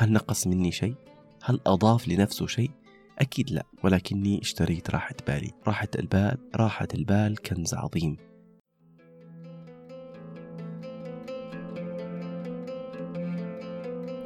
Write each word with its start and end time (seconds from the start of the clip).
هل 0.00 0.12
نقص 0.12 0.46
مني 0.46 0.72
شيء؟ 0.72 0.94
هل 1.42 1.60
أضاف 1.66 2.08
لنفسه 2.08 2.46
شيء؟ 2.46 2.70
أكيد 3.18 3.50
لا 3.50 3.66
ولكني 3.84 4.40
اشتريت 4.40 4.90
راحة 4.90 5.14
بالي. 5.26 5.50
راحة 5.66 5.88
البال 5.98 6.38
راحة 6.56 6.88
البال 6.94 7.38
كنز 7.38 7.74
عظيم. 7.74 8.16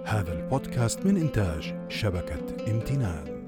هذا 0.05 0.33
البودكاست 0.33 1.07
من 1.07 1.17
إنتاج 1.17 1.75
شبكة 1.89 2.71
امتنان. 2.71 3.45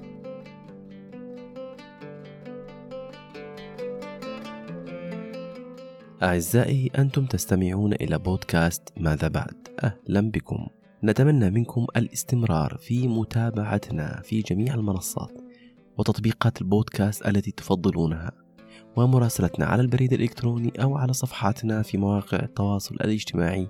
أعزائي 6.22 6.90
أنتم 6.98 7.26
تستمعون 7.26 7.92
إلى 7.92 8.18
بودكاست 8.18 8.82
ماذا 8.96 9.28
بعد؟ 9.28 9.68
أهلا 9.84 10.20
بكم. 10.20 10.66
نتمنى 11.04 11.50
منكم 11.50 11.86
الاستمرار 11.96 12.76
في 12.80 13.08
متابعتنا 13.08 14.20
في 14.24 14.40
جميع 14.40 14.74
المنصات 14.74 15.40
وتطبيقات 15.98 16.60
البودكاست 16.60 17.26
التي 17.26 17.50
تفضلونها 17.50 18.32
ومراسلتنا 18.96 19.66
على 19.66 19.82
البريد 19.82 20.12
الإلكتروني 20.12 20.72
أو 20.82 20.96
على 20.96 21.12
صفحاتنا 21.12 21.82
في 21.82 21.98
مواقع 21.98 22.38
التواصل 22.38 22.94
الاجتماعي 22.94 23.68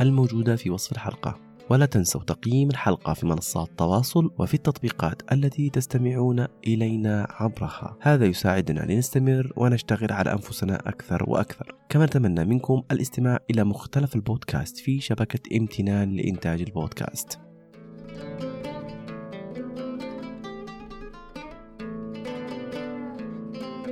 الموجودة 0.00 0.56
في 0.56 0.70
وصف 0.70 0.92
الحلقة. 0.92 1.47
ولا 1.70 1.86
تنسوا 1.86 2.22
تقييم 2.22 2.70
الحلقة 2.70 3.14
في 3.14 3.26
منصات 3.26 3.68
التواصل 3.68 4.30
وفي 4.38 4.54
التطبيقات 4.54 5.32
التي 5.32 5.70
تستمعون 5.70 6.46
إلينا 6.66 7.26
عبرها. 7.30 7.96
هذا 8.00 8.26
يساعدنا 8.26 8.80
لنستمر 8.80 9.52
ونشتغل 9.56 10.12
على 10.12 10.32
أنفسنا 10.32 10.76
أكثر 10.76 11.24
وأكثر. 11.30 11.74
كما 11.88 12.06
نتمنى 12.06 12.44
منكم 12.44 12.82
الاستماع 12.92 13.38
إلى 13.50 13.64
مختلف 13.64 14.14
البودكاست 14.14 14.78
في 14.78 15.00
شبكة 15.00 15.56
امتنان 15.56 16.16
لإنتاج 16.16 16.60
البودكاست. 16.60 17.47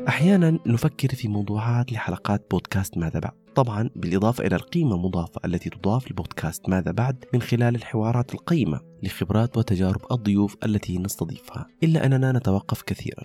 أحيانا 0.08 0.58
نفكر 0.66 1.08
في 1.08 1.28
موضوعات 1.28 1.92
لحلقات 1.92 2.46
بودكاست 2.50 2.98
ماذا 2.98 3.20
بعد. 3.20 3.32
طبعا 3.54 3.90
بالإضافة 3.96 4.46
إلى 4.46 4.56
القيمة 4.56 4.94
المضافة 4.94 5.40
التي 5.44 5.70
تضاف 5.70 6.10
لبودكاست 6.10 6.68
ماذا 6.68 6.90
بعد 6.90 7.24
من 7.34 7.42
خلال 7.42 7.74
الحوارات 7.74 8.34
القيمة 8.34 8.80
لخبرات 9.02 9.56
وتجارب 9.56 10.00
الضيوف 10.12 10.56
التي 10.64 10.98
نستضيفها. 10.98 11.66
إلا 11.82 12.06
أننا 12.06 12.32
نتوقف 12.32 12.82
كثيرا 12.82 13.24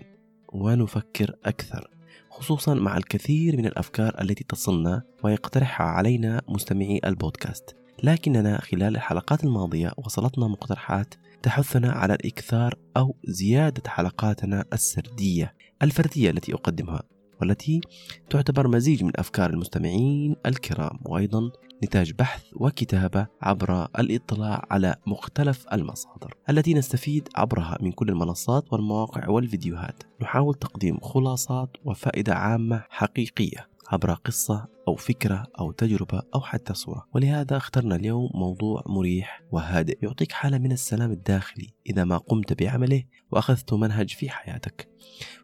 ونفكر 0.54 1.36
أكثر 1.46 1.88
خصوصا 2.30 2.74
مع 2.74 2.98
الكثير 2.98 3.58
من 3.58 3.66
الأفكار 3.66 4.22
التي 4.22 4.44
تصلنا 4.44 5.02
ويقترحها 5.24 5.88
علينا 5.88 6.42
مستمعي 6.48 7.02
البودكاست. 7.06 7.76
لكننا 8.04 8.62
خلال 8.62 8.96
الحلقات 8.96 9.44
الماضية 9.44 9.92
وصلتنا 9.98 10.48
مقترحات 10.48 11.16
تحثنا 11.44 11.92
على 11.92 12.14
الإكثار 12.14 12.76
أو 12.98 13.16
زيادة 13.24 13.90
حلقاتنا 13.90 14.66
السردية 14.74 15.54
الفردية 15.82 16.30
التي 16.30 16.54
أقدمها 16.54 17.04
والتي 17.42 17.82
تعتبر 18.30 18.68
مزيج 18.68 19.04
من 19.04 19.12
أفكار 19.16 19.50
المستمعين 19.50 20.36
الكرام 20.46 21.00
وأيضا 21.06 21.52
نتاج 21.84 22.12
بحث 22.12 22.44
وكتابة 22.54 23.28
عبر 23.42 23.88
الإطلاع 24.00 24.66
على 24.72 24.96
مختلف 25.08 25.66
المصادر 25.74 26.34
التي 26.50 26.74
نستفيد 26.74 27.30
عبرها 27.36 27.78
من 27.82 27.92
كل 27.92 28.10
المنصات 28.10 28.74
والمواقع 28.74 29.30
والفيديوهات. 29.30 30.04
نحاول 30.22 30.56
تقديم 30.56 31.00
خلاصات 31.00 31.70
وفائدة 31.86 32.36
عامة 32.36 32.84
حقيقية. 32.90 33.71
عبر 33.92 34.14
قصة 34.14 34.68
أو 34.88 34.96
فكرة 34.96 35.48
أو 35.60 35.72
تجربة 35.72 36.22
أو 36.36 36.42
حتى 36.42 36.74
صورة. 36.74 37.08
ولهذا 37.14 37.58
اخترنا 37.58 37.96
اليوم 37.96 38.30
موضوع 38.34 38.84
مريح 38.86 39.44
وهادئ 39.52 40.00
يعطيك 40.04 40.32
حالة 40.32 40.58
من 40.58 40.72
السلام 40.72 41.12
الداخلي 41.12 41.70
إذا 41.90 42.04
ما 42.04 42.18
قمت 42.18 42.54
بعمله 42.64 43.04
وأخذت 43.32 43.74
منهج 43.74 44.10
في 44.10 44.30
حياتك. 44.30 44.90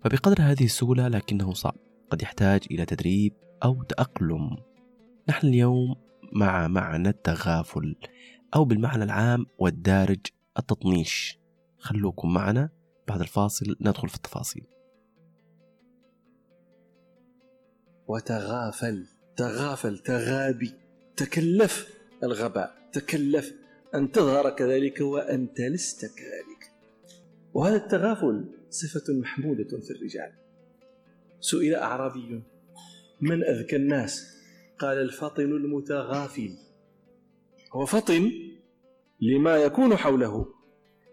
فبقدر 0.03 0.37
هذه 0.39 0.63
السهولة 0.63 1.07
لكنه 1.07 1.53
صعب. 1.53 1.75
قد 2.09 2.21
يحتاج 2.21 2.61
إلى 2.71 2.85
تدريب 2.85 3.33
أو 3.63 3.83
تأقلم. 3.83 4.57
نحن 5.29 5.47
اليوم 5.47 5.95
مع 6.33 6.67
معنى 6.67 7.09
التغافل 7.09 7.95
أو 8.55 8.65
بالمعنى 8.65 9.03
العام 9.03 9.45
والدارج 9.59 10.25
التطنيش. 10.59 11.39
خلوكم 11.79 12.33
معنا 12.33 12.69
بعد 13.07 13.21
الفاصل 13.21 13.75
ندخل 13.81 14.09
في 14.09 14.15
التفاصيل. 14.15 14.76
وتغافل 18.07 19.05
تغافل 19.37 19.97
تغابي 19.97 20.73
تكلف 21.17 21.93
الغباء 22.23 22.89
تكلف 22.93 23.53
أن 23.95 24.11
تظهر 24.11 24.49
كذلك 24.49 25.01
وأنت 25.01 25.61
لست 25.61 26.01
كذلك. 26.05 26.71
وهذا 27.53 27.75
التغافل 27.75 28.45
صفة 28.69 29.13
محمودة 29.13 29.81
في 29.81 29.91
الرجال. 29.91 30.31
سئل 31.39 31.75
أعرابي 31.75 32.43
من 33.21 33.43
أذكى 33.43 33.75
الناس؟ 33.75 34.37
قال 34.79 34.97
الفطن 34.97 35.43
المتغافل. 35.43 36.57
هو 37.73 37.85
فطن 37.85 38.31
لما 39.21 39.57
يكون 39.57 39.95
حوله 39.95 40.45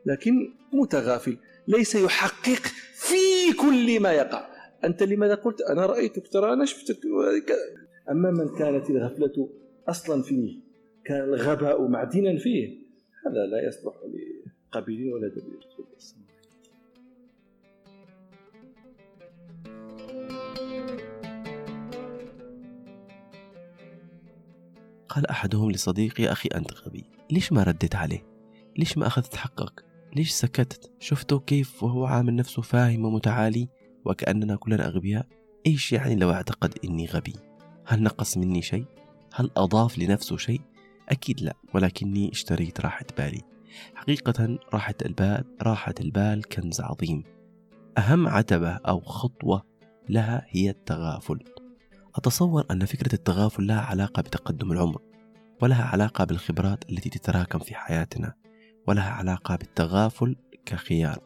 لكن 0.06 0.32
متغافل 0.72 1.36
ليس 1.68 1.94
يحقق 1.94 2.62
في 2.94 3.52
كل 3.60 4.00
ما 4.00 4.12
يقع. 4.12 4.53
أنت 4.84 5.02
لماذا 5.02 5.34
قلت 5.34 5.60
أنا 5.60 5.86
رأيتك؟ 5.86 6.28
ترى 6.28 6.52
أنا 6.52 6.64
شفتك. 6.64 6.98
أما 8.10 8.30
من 8.30 8.58
كانت 8.58 8.90
الغفلة 8.90 9.48
أصلا 9.88 10.22
فيه 10.22 10.60
كان 11.04 11.22
الغباء 11.22 11.88
معدنا 11.88 12.38
فيه 12.38 12.78
هذا 13.26 13.46
لا 13.46 13.68
يصلح 13.68 13.94
لقبيل 14.72 15.12
ولا 15.12 15.28
دبير. 15.28 15.68
قال 25.08 25.26
أحدهم 25.26 25.70
لصديقي 25.70 26.32
أخي 26.32 26.48
أنت 26.48 26.72
غبي 26.72 27.04
ليش 27.30 27.52
ما 27.52 27.62
رديت 27.62 27.94
عليه؟ 27.94 28.26
ليش 28.78 28.98
ما 28.98 29.06
أخذت 29.06 29.36
حقك؟ 29.36 29.84
ليش 30.16 30.30
سكتت؟ 30.30 30.92
شفته 30.98 31.40
كيف 31.40 31.82
وهو 31.82 32.04
عامل 32.04 32.36
نفسه 32.36 32.62
فاهم 32.62 33.04
ومتعالي؟ 33.04 33.68
وكأننا 34.04 34.56
كلنا 34.56 34.86
أغبياء. 34.86 35.26
إيش 35.66 35.92
يعني 35.92 36.14
لو 36.14 36.30
أعتقد 36.30 36.74
إني 36.84 37.06
غبي؟ 37.06 37.34
هل 37.86 38.02
نقص 38.02 38.36
مني 38.36 38.62
شيء؟ 38.62 38.84
هل 39.34 39.50
أضاف 39.56 39.98
لنفسه 39.98 40.36
شيء؟ 40.36 40.60
أكيد 41.08 41.40
لا 41.40 41.56
ولكني 41.74 42.32
اشتريت 42.32 42.80
راحة 42.80 43.06
بالي. 43.18 43.42
حقيقة 43.94 44.58
راحة 44.72 44.94
البال 45.06 45.44
راحة 45.62 45.94
البال 46.00 46.44
كنز 46.48 46.80
عظيم. 46.80 47.24
أهم 47.98 48.28
عتبة 48.28 48.70
أو 48.72 49.00
خطوة 49.00 49.62
لها 50.08 50.46
هي 50.48 50.70
التغافل. 50.70 51.38
أتصور 52.14 52.66
أن 52.70 52.84
فكرة 52.84 53.14
التغافل 53.14 53.66
لها 53.66 53.80
علاقة 53.80 54.22
بتقدم 54.22 54.72
العمر 54.72 55.00
ولها 55.62 55.84
علاقة 55.84 56.24
بالخبرات 56.24 56.90
التي 56.90 57.10
تتراكم 57.10 57.58
في 57.58 57.74
حياتنا 57.74 58.34
ولها 58.86 59.10
علاقة 59.10 59.56
بالتغافل 59.56 60.36
كخيار. 60.66 61.18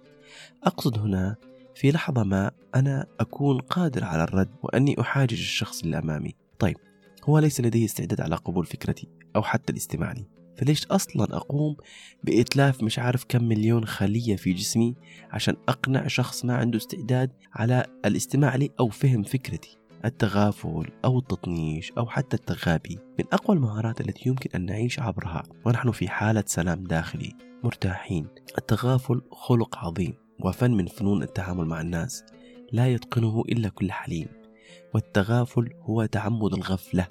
أقصد 0.65 0.99
هنا 0.99 1.37
في 1.79 1.91
لحظة 1.91 2.25
ما 2.25 2.51
أنا 2.75 3.07
أكون 3.21 3.59
قادر 3.59 4.05
على 4.05 4.25
الرد 4.25 4.51
وأني 4.63 5.01
أحاجج 5.01 5.33
الشخص 5.39 5.83
اللي 5.83 5.99
أمامي. 5.99 6.35
طيب 6.59 6.77
هو 7.25 7.39
ليس 7.39 7.61
لديه 7.61 7.85
استعداد 7.85 8.21
على 8.21 8.37
قبول 8.37 8.67
فكرتي 8.67 9.09
أو 9.37 9.43
حتى 9.43 9.73
الاستماع 9.73 10.13
لي. 10.13 10.25
فليش 10.57 10.87
أصلا 10.87 11.37
أقوم 11.37 11.77
بإتلاف 12.25 12.83
مش 12.83 12.99
عارف 12.99 13.25
كم 13.29 13.45
مليون 13.45 13.85
خلية 13.85 14.37
في 14.37 14.53
جسمي 14.53 14.95
عشان 15.31 15.57
أقنع 15.69 16.07
شخص 16.07 16.45
ما 16.45 16.57
عنده 16.57 16.79
استعداد 16.79 17.31
على 17.55 17.87
الاستماع 18.05 18.57
لي 18.57 18.71
أو 18.81 18.89
فهم 18.89 19.23
فكرتي؟ 19.23 19.79
التغافل 20.05 20.91
أو 21.05 21.19
التطنيش 21.19 21.93
أو 21.93 22.07
حتى 22.07 22.37
التغابي 22.37 22.99
من 23.19 23.25
أقوى 23.33 23.57
المهارات 23.57 24.01
التي 24.01 24.29
يمكن 24.29 24.51
أن 24.55 24.67
نعيش 24.67 25.01
عبرها. 25.01 25.43
ونحن 25.67 25.91
في 25.91 26.09
حالة 26.09 26.45
سلام 26.47 26.85
داخلي 26.85 27.33
مرتاحين. 27.65 28.27
التغافل 28.59 29.23
خلق 29.33 29.79
عظيم. 29.79 30.28
وفن 30.41 30.71
من 30.71 30.87
فنون 30.87 31.23
التعامل 31.23 31.65
مع 31.65 31.81
الناس 31.81 32.25
لا 32.73 32.89
يتقنه 32.89 33.43
إلا 33.49 33.69
كل 33.69 33.93
حليم 33.93 34.29
والتغافل 34.95 35.75
هو 35.81 36.05
تعمد 36.07 36.55
الغفلة 36.55 37.07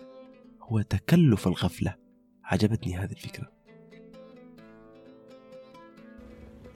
هو 0.61 0.81
تكلف 0.81 1.47
الغفلة. 1.47 1.95
عجبتني 2.43 2.97
هذه 2.97 3.11
الفكرة. 3.11 3.51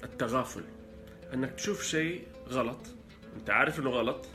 التغافل 0.04 0.64
أنك 1.34 1.52
تشوف 1.52 1.84
شيء 1.84 2.28
غلط 2.50 2.80
أنت 3.40 3.50
عارف 3.50 3.80
أنه 3.80 3.90
غلط 3.90 4.26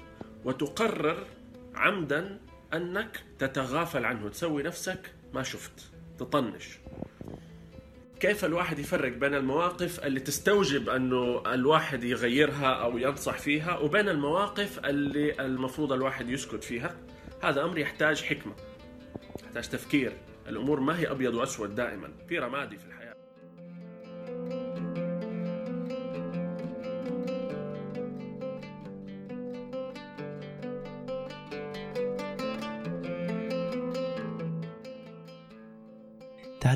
وتقرر 0.44 1.26
عمدا 1.74 2.40
أنك 2.74 3.24
تتغافل 3.38 4.04
عنه 4.04 4.28
تسوي 4.28 4.62
نفسك 4.62 5.14
ما 5.34 5.42
شفت 5.42 5.92
تطنش. 6.18 6.78
كيف 8.20 8.44
الواحد 8.44 8.78
يفرق 8.78 9.12
بين 9.12 9.34
المواقف 9.34 10.04
اللي 10.04 10.20
تستوجب 10.20 10.88
أنه 10.88 11.42
الواحد 11.46 12.04
يغيرها 12.04 12.66
أو 12.66 12.98
ينصح 12.98 13.38
فيها 13.38 13.78
وبين 13.78 14.08
المواقف 14.08 14.78
اللي 14.78 15.40
المفروض 15.40 15.92
الواحد 15.92 16.30
يسكت 16.30 16.64
فيها؟ 16.64 16.96
هذا 17.42 17.64
أمر 17.64 17.78
يحتاج 17.78 18.22
حكمة 18.22 18.52
يحتاج 19.44 19.68
تفكير. 19.68 20.12
الأمور 20.48 20.80
ما 20.80 20.98
هي 20.98 21.10
أبيض 21.10 21.34
وأسود 21.34 21.74
دائما 21.74 22.08
في 22.28 22.38
رمادي 22.38 22.78
في 22.78 22.84
الحياة. 22.86 23.05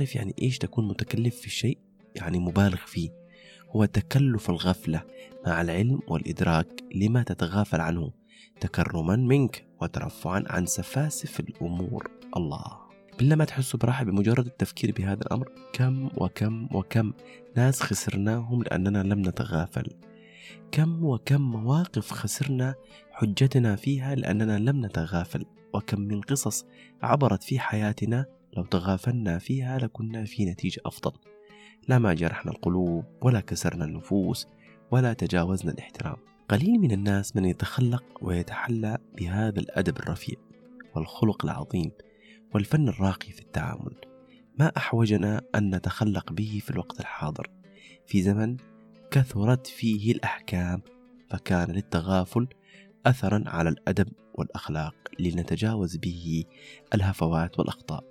تعرف 0.00 0.14
يعني 0.14 0.34
إيش 0.42 0.58
تكون 0.58 0.88
متكلف 0.88 1.36
في 1.36 1.46
الشيء؟ 1.46 1.78
يعني 2.16 2.38
مبالغ 2.38 2.76
فيه؟ 2.76 3.10
هو 3.70 3.84
تكلف 3.84 4.50
الغفلة 4.50 5.02
مع 5.46 5.60
العلم 5.60 6.00
والإدراك 6.08 6.66
لما 6.94 7.22
تتغافل 7.22 7.80
عنه 7.80 8.12
تكرما 8.60 9.16
منك 9.16 9.66
وترفعا 9.80 10.44
عن 10.46 10.66
سفاسف 10.66 11.40
الأمور. 11.40 12.10
الله. 12.36 12.64
بالله 13.18 13.36
ما 13.36 13.44
تحسوا 13.44 13.80
براحة 13.80 14.04
بمجرد 14.04 14.46
التفكير 14.46 14.92
بهذا 14.92 15.20
الأمر. 15.22 15.48
كم 15.72 16.08
وكم 16.16 16.68
وكم 16.74 17.12
ناس 17.56 17.82
خسرناهم 17.82 18.62
لأننا 18.62 19.02
لم 19.02 19.28
نتغافل. 19.28 19.88
كم 20.72 21.04
وكم 21.04 21.40
مواقف 21.40 22.10
خسرنا 22.10 22.74
حجتنا 23.12 23.76
فيها 23.76 24.14
لأننا 24.14 24.58
لم 24.58 24.86
نتغافل. 24.86 25.44
وكم 25.74 26.00
من 26.00 26.20
قصص 26.20 26.64
عبرت 27.02 27.42
في 27.42 27.58
حياتنا 27.58 28.39
لو 28.56 28.64
تغافلنا 28.64 29.38
فيها 29.38 29.78
لكنا 29.78 30.24
في 30.24 30.44
نتيجة 30.44 30.80
أفضل. 30.86 31.12
لا 31.88 31.98
ما 31.98 32.14
جرحنا 32.14 32.52
القلوب 32.52 33.04
ولا 33.22 33.40
كسرنا 33.40 33.84
النفوس 33.84 34.46
ولا 34.90 35.12
تجاوزنا 35.12 35.72
الاحترام. 35.72 36.16
قليل 36.48 36.78
من 36.78 36.92
الناس 36.92 37.36
من 37.36 37.44
يتخلق 37.44 38.04
ويتحلى 38.22 38.98
بهذا 39.18 39.60
الأدب 39.60 39.96
الرفيع 39.96 40.36
والخلق 40.94 41.44
العظيم 41.44 41.90
والفن 42.54 42.88
الراقي 42.88 43.32
في 43.32 43.40
التعامل. 43.40 43.94
ما 44.58 44.72
أحوجنا 44.76 45.42
أن 45.54 45.74
نتخلق 45.74 46.32
به 46.32 46.60
في 46.64 46.70
الوقت 46.70 47.00
الحاضر. 47.00 47.50
في 48.06 48.22
زمن 48.22 48.56
كثرت 49.10 49.66
فيه 49.66 50.12
الأحكام 50.12 50.82
فكان 51.28 51.70
للتغافل 51.70 52.48
أثرا 53.06 53.44
على 53.46 53.68
الأدب 53.68 54.08
والأخلاق 54.34 54.94
لنتجاوز 55.20 55.96
به 55.96 56.44
الهفوات 56.94 57.58
والأخطاء. 57.58 58.09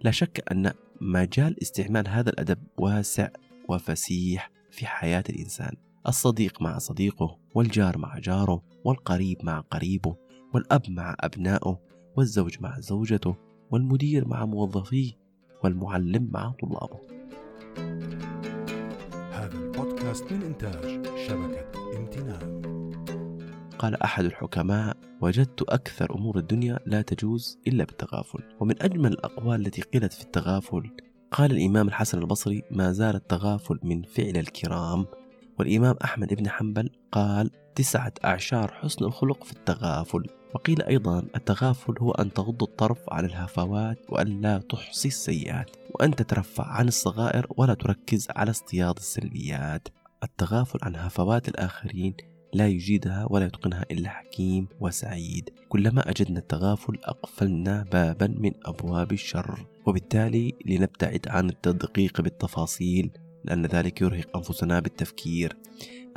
لا 0.00 0.10
شك 0.10 0.44
أن 0.52 0.72
مجال 1.00 1.62
استعمال 1.62 2.08
هذا 2.08 2.30
الأدب 2.30 2.58
واسع 2.78 3.28
وفسيح 3.68 4.50
في 4.70 4.86
حياة 4.86 5.24
الإنسان. 5.30 5.76
الصديق 6.08 6.62
مع 6.62 6.78
صديقه 6.78 7.38
والجار 7.54 7.98
مع 7.98 8.18
جاره 8.18 8.62
والقريب 8.84 9.44
مع 9.44 9.60
قريبه 9.60 10.16
والأب 10.54 10.90
مع 10.90 11.16
أبنائه 11.20 11.80
والزوج 12.16 12.56
مع 12.60 12.80
زوجته 12.80 13.36
والمدير 13.70 14.28
مع 14.28 14.46
موظفيه 14.46 15.12
والمعلم 15.64 16.28
مع 16.32 16.54
طلابه. 16.62 17.00
هذا 19.32 19.58
البودكاست 19.58 20.32
من 20.32 20.42
إنتاج 20.42 21.06
شبكة 21.28 21.96
امتنان. 21.96 22.73
قال 23.84 24.02
أحد 24.02 24.24
الحكماء 24.24 24.96
وجدت 25.20 25.62
أكثر 25.62 26.14
أمور 26.14 26.38
الدنيا 26.38 26.78
لا 26.86 27.02
تجوز 27.02 27.58
إلا 27.66 27.84
بالتغافل. 27.84 28.38
ومن 28.60 28.82
أجمل 28.82 29.12
الأقوال 29.12 29.66
التي 29.66 29.82
قيلت 29.82 30.12
في 30.12 30.22
التغافل 30.22 30.90
قال 31.32 31.50
الإمام 31.52 31.88
الحسن 31.88 32.18
البصري 32.18 32.62
ما 32.70 32.92
زال 32.92 33.14
التغافل 33.14 33.78
من 33.82 34.02
فعل 34.02 34.36
الكرام. 34.36 35.06
والإمام 35.58 35.96
أحمد 36.04 36.34
بن 36.34 36.48
حنبل 36.48 36.90
قال 37.12 37.50
تسعة 37.74 38.12
أعشار 38.24 38.72
حسن 38.72 39.04
الخلق 39.04 39.44
في 39.44 39.52
التغافل. 39.52 40.26
وقيل 40.54 40.82
أيضا 40.82 41.18
التغافل 41.18 41.94
هو 41.98 42.10
أن 42.10 42.32
تغض 42.32 42.62
الطرف 42.62 42.98
عن 43.08 43.24
الهفوات 43.24 43.98
وأن 44.08 44.40
لا 44.40 44.58
تحصي 44.58 45.08
السيئات 45.08 45.70
وأن 45.94 46.14
تترفع 46.14 46.66
عن 46.66 46.88
الصغائر 46.88 47.46
ولا 47.56 47.74
تركز 47.74 48.28
على 48.30 48.50
اصطياد 48.50 48.96
السلبيات. 48.96 49.88
التغافل 50.22 50.78
عن 50.82 50.96
هفوات 50.96 51.48
الآخرين 51.48 52.14
لا 52.54 52.68
يجيدها 52.68 53.26
ولا 53.30 53.46
يتقنها 53.46 53.84
إلا 53.90 54.08
حكيم 54.08 54.68
وسعيد. 54.80 55.50
كلما 55.68 56.10
أجدنا 56.10 56.38
التغافل 56.38 56.98
أقفلنا 57.04 57.84
بابا 57.92 58.26
من 58.26 58.52
أبواب 58.64 59.12
الشر 59.12 59.66
وبالتالي 59.86 60.52
لنبتعد 60.66 61.28
عن 61.28 61.48
التدقيق 61.48 62.20
بالتفاصيل 62.20 63.10
لأن 63.44 63.66
ذلك 63.66 64.00
يرهق 64.00 64.36
أنفسنا 64.36 64.80
بالتفكير. 64.80 65.56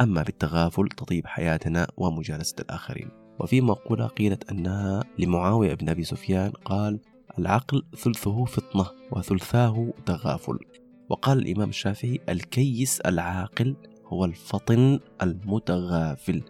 أما 0.01 0.23
بالتغافل 0.23 0.87
تطيب 0.87 1.27
حياتنا 1.27 1.87
ومجالسة 1.97 2.55
الآخرين. 2.59 3.09
وفي 3.39 3.61
مقولة 3.61 4.07
قيلت 4.07 4.51
أنها 4.51 5.03
لمعاوية 5.19 5.73
بن 5.73 5.89
أبي 5.89 6.03
سفيان 6.03 6.51
قال 6.51 6.99
العقل 7.39 7.83
ثلثه 7.97 8.45
فطنة 8.45 8.85
وثلثاه 9.11 9.93
تغافل 10.05 10.59
وقال 11.09 11.37
الإمام 11.37 11.69
الشافعي 11.69 12.19
الكيس 12.29 13.01
العاقل 13.01 13.75
هو 14.07 14.25
الفطن 14.25 14.99
المتغافل. 15.21 16.43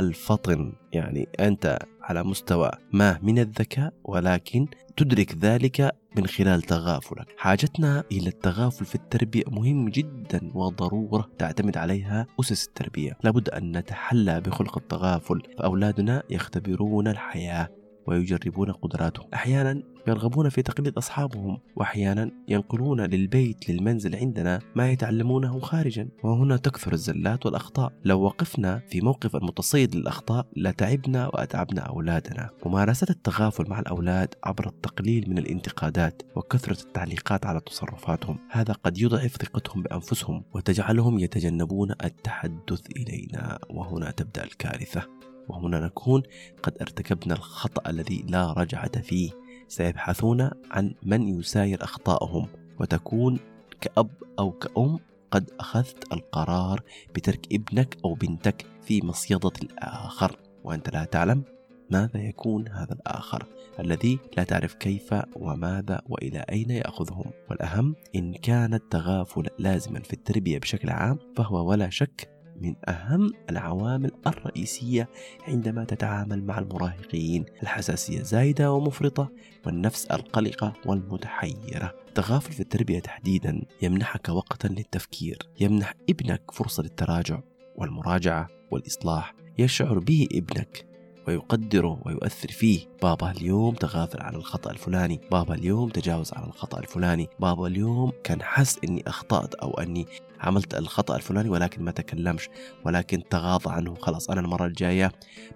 الفطن 0.00 0.72
يعني 0.92 1.28
أنت 1.40 1.78
على 2.02 2.22
مستوى 2.22 2.70
ما 2.92 3.18
من 3.22 3.38
الذكاء 3.38 3.92
ولكن 4.04 4.66
تدرك 4.96 5.36
ذلك 5.36 5.92
من 6.16 6.26
خلال 6.26 6.62
تغافلك. 6.62 7.34
حاجتنا 7.38 8.04
إلى 8.12 8.28
التغافل 8.28 8.84
في 8.84 8.94
التربية 8.94 9.42
مهم 9.48 9.88
جدا 9.88 10.50
وضرورة 10.54 11.28
تعتمد 11.38 11.76
عليها 11.76 12.26
أسس 12.40 12.66
التربية. 12.66 13.18
لابد 13.24 13.48
أن 13.48 13.76
نتحلى 13.76 14.40
بخلق 14.40 14.78
التغافل. 14.78 15.42
فأولادنا 15.58 16.22
يختبرون 16.30 17.08
الحياة. 17.08 17.68
ويجربون 18.06 18.72
قدراتهم. 18.72 19.26
أحيانا 19.34 19.82
يرغبون 20.08 20.48
في 20.48 20.62
تقليد 20.62 20.96
أصحابهم 20.96 21.58
وأحيانا 21.76 22.30
ينقلون 22.48 23.00
للبيت 23.00 23.70
للمنزل 23.70 24.16
عندنا 24.16 24.60
ما 24.76 24.90
يتعلمونه 24.90 25.58
خارجا. 25.60 26.08
وهنا 26.24 26.56
تكثر 26.56 26.92
الزلات 26.92 27.46
والأخطاء. 27.46 27.92
لو 28.04 28.20
وقفنا 28.20 28.82
في 28.88 29.00
موقف 29.00 29.36
المتصيد 29.36 29.94
للأخطاء 29.96 30.46
لتعبنا 30.56 31.26
وأتعبنا 31.26 31.80
أولادنا. 31.80 32.50
ممارسة 32.66 33.06
التغافل 33.10 33.64
مع 33.68 33.80
الأولاد 33.80 34.34
عبر 34.44 34.66
التقليل 34.68 35.30
من 35.30 35.38
الانتقادات 35.38 36.22
وكثرة 36.36 36.80
التعليقات 36.82 37.46
على 37.46 37.60
تصرفاتهم 37.60 38.38
هذا 38.50 38.72
قد 38.72 38.98
يضعف 38.98 39.36
ثقتهم 39.36 39.82
بأنفسهم 39.82 40.44
وتجعلهم 40.54 41.18
يتجنبون 41.18 41.90
التحدث 42.04 42.86
إلينا. 42.96 43.58
وهنا 43.70 44.10
تبدأ 44.10 44.44
الكارثة. 44.44 45.15
وهنا 45.48 45.80
نكون 45.80 46.22
قد 46.62 46.76
ارتكبنا 46.80 47.34
الخطأ 47.34 47.90
الذي 47.90 48.24
لا 48.28 48.52
رجعة 48.52 49.00
فيه. 49.00 49.30
سيبحثون 49.68 50.50
عن 50.70 50.94
من 51.02 51.38
يساير 51.38 51.84
أخطائهم 51.84 52.48
وتكون 52.80 53.38
كأب 53.80 54.10
أو 54.38 54.50
كأم 54.50 54.98
قد 55.30 55.50
أخذت 55.60 56.12
القرار 56.12 56.82
بترك 57.14 57.46
ابنك 57.52 57.96
أو 58.04 58.14
بنتك 58.14 58.66
في 58.82 59.06
مصيدة 59.06 59.52
الآخر. 59.62 60.38
وأنت 60.64 60.90
لا 60.90 61.04
تعلم 61.04 61.42
ماذا 61.90 62.20
يكون 62.20 62.68
هذا 62.68 62.92
الآخر 62.92 63.46
الذي 63.80 64.18
لا 64.36 64.44
تعرف 64.44 64.74
كيف 64.74 65.14
وماذا 65.36 66.02
وإلى 66.08 66.38
أين 66.38 66.70
يأخذهم. 66.70 67.30
والأهم 67.50 67.94
إن 68.14 68.34
كان 68.34 68.74
التغافل 68.74 69.46
لازما 69.58 70.00
في 70.00 70.12
التربية 70.12 70.58
بشكل 70.58 70.90
عام 70.90 71.18
فهو 71.36 71.70
ولا 71.70 71.90
شك 71.90 72.35
من 72.60 72.74
أهم 72.88 73.32
العوامل 73.50 74.10
الرئيسية 74.26 75.08
عندما 75.48 75.84
تتعامل 75.84 76.44
مع 76.44 76.58
المراهقين. 76.58 77.44
الحساسية 77.62 78.22
زايدة 78.22 78.72
ومفرطة 78.72 79.32
والنفس 79.66 80.06
القلقة 80.06 80.72
والمتحيرة. 80.86 81.94
التغافل 82.08 82.52
في 82.52 82.60
التربية 82.60 82.98
تحديدا 82.98 83.62
يمنحك 83.82 84.28
وقتا 84.28 84.68
للتفكير. 84.68 85.38
يمنح 85.60 85.94
ابنك 86.10 86.50
فرصة 86.50 86.82
للتراجع 86.82 87.40
والمراجعة 87.76 88.48
والإصلاح. 88.70 89.34
يشعر 89.58 89.98
به 89.98 90.28
ابنك 90.32 90.95
ويقدره 91.28 92.02
ويؤثر 92.06 92.48
فيه. 92.48 92.80
بابا 93.02 93.30
اليوم 93.30 93.74
تغافل 93.74 94.22
عن 94.22 94.34
الخطأ 94.34 94.70
الفلاني. 94.70 95.20
بابا 95.30 95.54
اليوم 95.54 95.88
تجاوز 95.88 96.32
عن 96.34 96.44
الخطأ 96.44 96.78
الفلاني. 96.78 97.28
بابا 97.40 97.66
اليوم 97.66 98.12
كان 98.24 98.42
حس 98.42 98.78
أني 98.84 99.02
أخطأت 99.06 99.54
أو 99.54 99.70
أني 99.70 100.06
عملت 100.40 100.74
الخطأ 100.74 101.16
الفلاني 101.16 101.48
ولكن 101.48 101.82
ما 101.82 101.90
تكلمش 101.90 102.48
ولكن 102.84 103.22
تغاضى 103.30 103.70
عنه. 103.70 103.94
خلاص 103.94 104.30
أنا 104.30 104.40
المرة 104.40 104.66
الجاية 104.66 105.12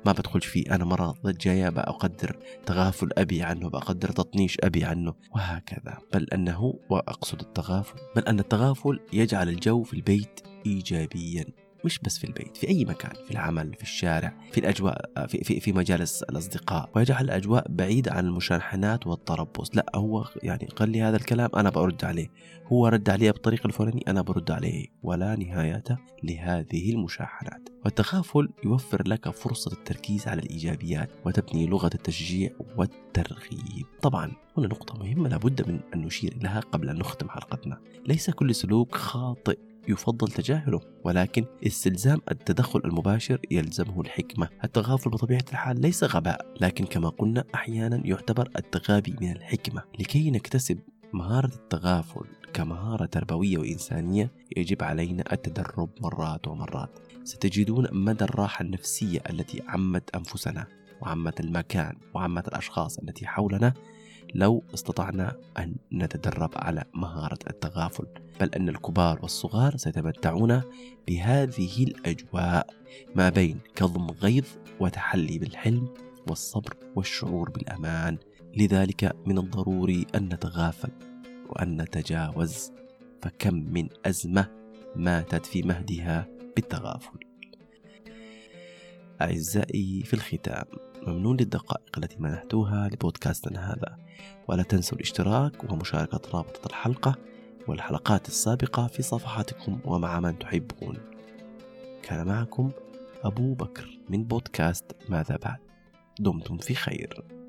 ما 0.07 0.13
بدخلش 0.13 0.47
فيه. 0.47 0.75
أنا 0.75 0.85
مرة 0.85 1.15
الجاية 1.25 1.69
بأقدر 1.69 2.37
تغافل 2.67 3.09
أبي 3.19 3.43
عنه 3.43 3.69
بأقدر 3.69 4.09
تطنيش 4.09 4.57
أبي 4.63 4.85
عنه. 4.85 5.15
وهكذا. 5.35 5.99
بل 6.15 6.27
أنه 6.33 6.75
وأقصد 6.91 7.41
التغافل 7.41 7.95
بل 8.17 8.23
أن 8.23 8.41
التغافل 8.41 9.01
يجعل 9.13 9.49
الجو 9.49 9.83
في 9.83 9.95
البيت 9.95 10.41
إيجابيا. 10.67 11.45
مش 11.85 11.99
بس 11.99 12.19
في 12.19 12.25
البيت 12.25 12.57
في 12.57 12.69
أي 12.69 12.85
مكان 12.85 13.13
في 13.25 13.31
العمل 13.31 13.75
في 13.75 13.83
الشارع 13.83 14.35
في 14.53 14.61
الأجواء 14.61 15.27
في, 15.27 15.45
في, 15.45 15.61
في 15.61 15.73
مجالس 15.73 16.23
الأصدقاء. 16.23 16.91
ويجعل 16.95 17.25
الأجواء 17.25 17.67
بعيدة 17.69 18.13
عن 18.13 18.27
المشاحنات 18.27 19.07
والتربص. 19.07 19.77
لا 19.77 19.87
هو 19.95 20.25
يعني 20.43 20.67
قال 20.67 20.91
لي 20.91 21.03
هذا 21.03 21.17
الكلام 21.17 21.51
أنا 21.57 21.71
برد 21.71 22.05
عليه. 22.05 22.29
هو 22.67 22.89
رد 22.89 23.11
عليه 23.11 23.31
بالطريقة 23.31 23.67
الفلانية 23.67 24.03
أنا 24.09 24.23
برد 24.23 24.51
عليه. 24.51 24.87
ولا 25.03 25.37
نهاية 25.37 25.85
لهذه 26.23 26.93
المشاحنات. 26.93 27.69
والتغافل 27.85 28.49
يوفر 28.65 29.09
لك 29.09 29.31
فرصة 29.31 29.73
التركيز 29.73 30.29
على 30.29 30.43
الإيجابيات 30.43 31.11
وتبني 31.27 31.67
لغة 31.67 31.91
التشجيع 31.95 32.51
والترغيب. 32.77 33.87
طبعا 34.03 34.33
هنا 34.57 34.67
نقطة 34.67 34.99
مهمة 34.99 35.29
لابد 35.29 35.69
من 35.69 35.81
أن 35.95 36.01
نشير 36.01 36.39
لها 36.43 36.61
قبل 36.61 36.89
أن 36.89 36.97
نختم 36.97 37.29
حلقتنا. 37.29 37.81
ليس 38.07 38.31
كل 38.31 38.55
سلوك 38.55 38.95
خاطئ. 38.95 39.59
يفضل 39.89 40.29
تجاهله 40.29 40.81
ولكن 41.05 41.45
استلزام 41.67 42.21
التدخل 42.31 42.81
المباشر 42.85 43.41
يلزمه 43.51 44.01
الحكمة. 44.01 44.49
التغافل 44.65 45.11
بطبيعة 45.11 45.45
الحال 45.51 45.81
ليس 45.81 46.05
غباء 46.05 46.55
لكن 46.61 46.85
كما 46.85 47.09
قلنا 47.09 47.45
أحيانا 47.55 48.03
يعتبر 48.05 48.49
التغابي 48.59 49.17
من 49.21 49.33
الحكمة. 49.33 49.83
لكي 49.99 50.31
نكتسب 50.31 50.79
مهارة 51.13 51.55
التغافل 51.55 52.25
كمهارة 52.53 53.05
تربوية 53.05 53.59
وإنسانية 53.59 54.33
يجب 54.57 54.83
علينا 54.83 55.33
التدرب 55.33 55.91
مرات 56.01 56.49
ومرات. 56.49 56.99
ستجدون 57.25 57.87
مدى 57.93 58.25
الراحة 58.25 58.63
النفسية 58.63 59.21
التي 59.31 59.63
عمت 59.69 60.17
أنفسنا 60.17 60.67
وعمت 61.01 61.41
المكان 61.41 61.97
وعمت 62.15 62.49
الأشخاص 62.49 62.99
التي 62.99 63.27
حولنا 63.27 63.75
لو 64.35 64.65
استطعنا 64.75 65.37
أن 65.59 65.77
نتدرب 65.93 66.51
على 66.57 66.85
مهارة 66.95 67.39
التغافل 67.51 68.07
بل 68.41 68.49
أن 68.55 68.69
الكبار 68.69 69.19
والصغار 69.23 69.77
سيتمتعون 69.77 70.63
بهذه 71.09 71.85
الأجواء 71.85 72.67
ما 73.15 73.29
بين 73.29 73.59
كظم 73.77 74.11
غيظ 74.11 74.47
وتحلي 74.81 75.39
بالحلم 75.39 75.95
والصبر 76.29 76.77
والشعور 76.97 77.51
بالأمان. 77.51 78.19
لذلك 78.57 79.17
من 79.27 79.39
الضروري 79.39 80.07
أن 80.15 80.25
نتغافل 80.25 80.91
وأن 81.49 81.83
نتجاوز 81.83 82.73
فكم 83.23 83.55
من 83.55 83.89
أزمة 84.07 84.49
ماتت 84.97 85.47
في 85.47 85.63
مهدها 85.63 86.27
بالتغافل. 86.57 87.19
أعزائي 89.23 90.03
في 90.05 90.15
الختام 90.15 90.90
ممنون 91.07 91.37
للدقائق 91.37 91.99
التي 91.99 92.17
منحتوها 92.19 92.89
لبودكاستنا 92.89 93.73
هذا. 93.73 93.97
ولا 94.49 94.63
تنسوا 94.63 94.97
الاشتراك 94.97 95.73
ومشاركة 95.73 96.21
رابطة 96.35 96.67
الحلقة 96.67 97.15
والحلقات 97.69 98.29
السابقة 98.29 98.87
في 98.87 99.03
صفحاتكم 99.03 99.79
ومع 99.85 100.21
من 100.21 100.39
تحبون. 100.39 100.99
كان 102.03 102.27
معكم 102.27 102.71
أبو 103.23 103.55
بكر 103.55 103.99
من 104.09 104.25
بودكاست 104.25 104.85
ماذا 105.09 105.37
بعد. 105.37 105.59
دمتم 106.19 106.59
في 106.59 106.75
خير. 106.75 107.40